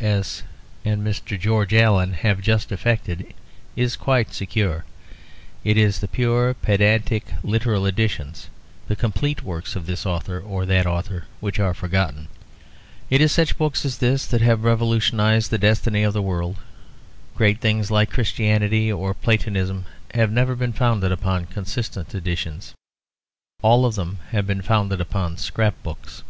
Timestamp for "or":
10.40-10.66, 18.90-19.14